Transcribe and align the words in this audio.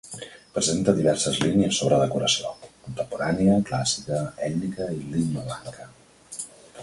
Presenta 0.53 0.93
diverses 0.99 1.35
línies 1.43 1.81
sobre 1.81 1.99
decoració: 2.03 2.53
contemporània, 2.87 3.59
clàssica, 3.71 4.23
ètnica 4.49 4.87
i 4.97 5.03
línia 5.13 5.45
blanca. 5.51 5.89